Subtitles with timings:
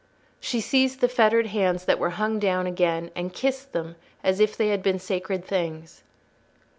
[0.39, 4.57] She seized the fettered hands that were hung down again, and kissed them as if
[4.57, 6.01] they had been sacred things.